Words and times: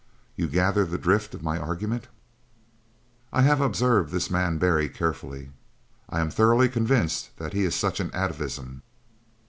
You 0.35 0.47
gather 0.47 0.83
the 0.83 0.97
drift 0.97 1.35
of 1.35 1.43
my 1.43 1.59
argument. 1.59 2.07
"I 3.31 3.43
have 3.43 3.61
observed 3.61 4.11
this 4.11 4.31
man 4.31 4.57
Barry 4.57 4.89
carefully. 4.89 5.51
I 6.09 6.21
am 6.21 6.31
thoroughly 6.31 6.69
convinced 6.69 7.37
that 7.37 7.53
he 7.53 7.65
is 7.65 7.75
such 7.75 7.99
an 7.99 8.09
atavism. 8.11 8.81